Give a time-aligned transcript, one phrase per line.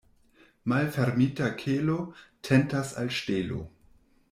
[0.71, 1.99] Malfermita kelo
[2.49, 3.63] tentas al ŝtelo.